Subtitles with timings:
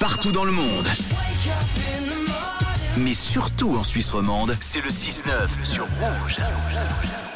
[0.00, 0.86] Partout dans le monde.
[2.98, 5.22] Mais surtout en Suisse romande, c'est le 6-9
[5.64, 6.36] sur Rouge.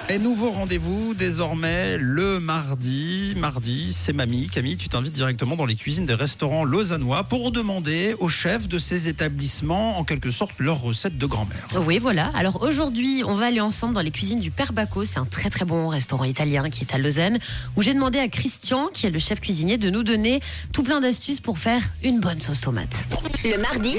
[0.08, 3.32] Et nouveau rendez-vous désormais le mardi.
[3.38, 4.48] Mardi, c'est Mamie.
[4.48, 8.78] Camille, tu t'invites directement dans les cuisines des restaurants lausannois pour demander aux chefs de
[8.78, 11.66] ces établissements, en quelque sorte, leurs recettes de grand-mère.
[11.86, 12.30] Oui, voilà.
[12.34, 15.04] Alors aujourd'hui, on va aller ensemble dans les cuisines du Père Bacco.
[15.04, 17.38] C'est un très très bon restaurant italien qui est à Lausanne,
[17.74, 20.40] où j'ai demandé à Christian, qui est le chef cuisinier, de nous donner
[20.72, 23.04] tout plein d'astuces pour faire une bonne sauce tomate.
[23.42, 23.98] Le mardi,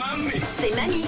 [0.62, 1.06] c'est mamie.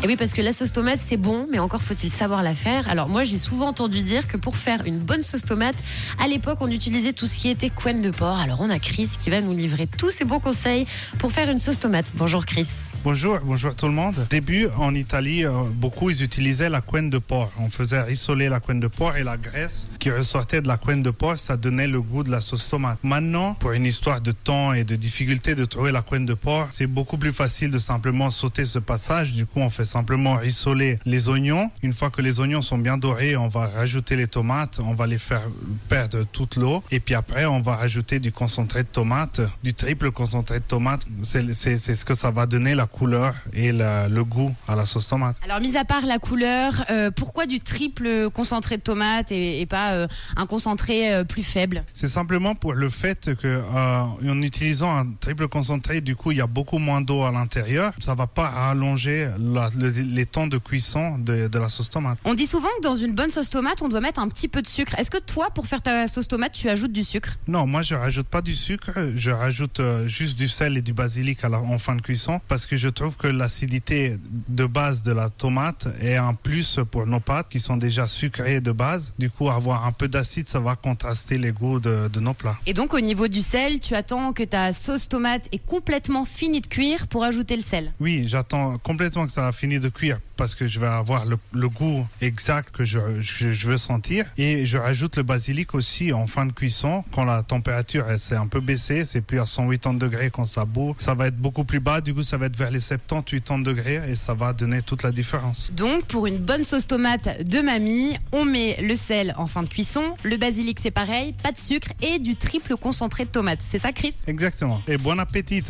[0.00, 2.88] Et oui, parce que la sauce tomate, c'est bon, mais encore faut-il savoir la faire.
[2.88, 5.74] Alors moi, j'ai souvent entendu dire que pour faire une bonne sauce tomate,
[6.22, 8.38] à l'époque, on utilisait tout ce qui était couenne de porc.
[8.38, 10.86] Alors on a Chris qui va nous livrer tous ses bons conseils
[11.18, 12.12] pour faire une sauce tomate.
[12.14, 12.68] Bonjour Chris.
[13.02, 14.14] Bonjour, bonjour tout le monde.
[14.30, 17.50] Début en Italie, euh, beaucoup ils utilisaient la couenne de porc.
[17.58, 21.02] On faisait rissoler la couenne de porc et la graisse qui ressortait de la couenne
[21.02, 22.98] de porc, ça donnait le goût de la sauce tomate.
[23.02, 26.68] Maintenant, pour une histoire de temps et de difficulté de trouver la couenne de porc,
[26.70, 29.32] c'est beaucoup plus facile de simplement sauter ce passage.
[29.32, 31.70] Du coup, on fait simplement rissoler les oignons.
[31.82, 35.06] Une fois que les oignons sont bien dorés, on va rajouter les tomates, on va
[35.06, 35.42] les faire
[35.88, 40.10] perdre toute l'eau et puis après, on va rajouter du concentré de tomate, du triple
[40.10, 41.02] concentré de tomate.
[41.22, 45.08] C'est ce que ça va donner la couleur et la- le goût à la sauce
[45.08, 45.36] tomate.
[45.44, 49.66] Alors mis à part la couleur, euh, pourquoi du triple concentré de tomate et, et
[49.66, 51.84] pas euh, un concentré euh, plus faible?
[51.94, 56.40] C'est simplement pour le fait que en utilisant un triple concentré, du coup, il y
[56.40, 57.92] a beaucoup moins d'eau à l'intérieur.
[58.00, 62.18] Ça va pas rallonger la- le- les temps de cuisson de, de la sauce tomate.
[62.24, 64.60] On dit souvent que dans une bonne sauce tomate, on doit mettre un petit peu
[64.62, 64.94] de sucre.
[64.98, 67.36] Est-ce que toi, pour faire ta sauce tomate, tu ajoutes du sucre?
[67.46, 70.92] Non, moi je rajoute pas du sucre, je rajoute euh, juste du sel et du
[70.92, 74.16] basilic à la- en fin de cuisson parce que je trouve que l'acidité
[74.48, 78.60] de base de la tomate est un plus pour nos pâtes qui sont déjà sucrées
[78.60, 79.12] de base.
[79.18, 82.56] Du coup, avoir un peu d'acide, ça va contraster les goûts de, de nos plats.
[82.66, 86.60] Et donc au niveau du sel, tu attends que ta sauce tomate est complètement finie
[86.60, 87.92] de cuire pour ajouter le sel?
[88.00, 91.36] Oui, j'attends complètement que ça a fini de cuire parce que je vais avoir le,
[91.52, 94.24] le goût exact que je, je, je veux sentir.
[94.38, 98.46] Et je rajoute le basilic aussi en fin de cuisson quand la température s'est un
[98.46, 99.04] peu baissée.
[99.04, 100.94] C'est plus à 180 degrés quand ça bout.
[100.98, 102.00] Ça va être beaucoup plus bas.
[102.00, 105.02] Du coup, ça va être vers les 70, 80 degrés et ça va donner toute
[105.02, 105.70] la différence.
[105.72, 109.68] Donc pour une bonne sauce tomate de mamie, on met le sel en fin de
[109.68, 113.60] cuisson, le basilic c'est pareil, pas de sucre et du triple concentré de tomate.
[113.60, 114.14] C'est ça Chris?
[114.26, 114.80] Exactement.
[114.88, 115.64] Et bon appétit.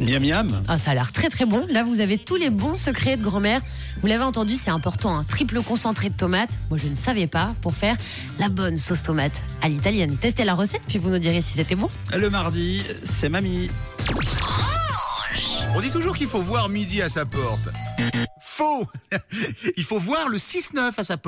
[0.00, 0.62] Miam miam.
[0.68, 1.66] Ah, ça a l'air très très bon.
[1.70, 3.60] Là, vous avez tous les bons secrets de grand-mère.
[4.00, 5.16] Vous l'avez entendu, c'est important.
[5.16, 6.58] Un triple concentré de tomate.
[6.70, 7.96] Moi, je ne savais pas pour faire
[8.38, 10.16] la bonne sauce tomate à l'italienne.
[10.16, 11.88] Testez la recette, puis vous nous direz si c'était bon.
[12.16, 13.70] Le mardi, c'est Mamie.
[15.74, 17.68] On dit toujours qu'il faut voir midi à sa porte.
[18.40, 18.86] Faux
[19.76, 21.26] Il faut voir le 6-9 à sa porte.